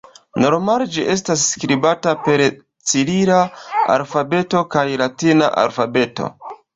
Normale 0.43 0.85
ĝi 0.93 1.01
estas 1.15 1.41
skribata 1.55 2.13
per 2.27 2.41
cirila 2.91 3.37
alfabeto 3.97 4.63
kaj 4.77 4.87
latina 5.03 5.51
alfabeto. 5.65 6.31